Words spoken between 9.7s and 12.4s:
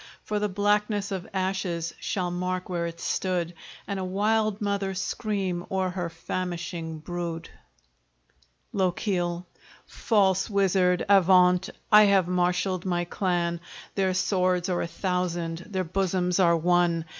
False Wizard, avaunt! I have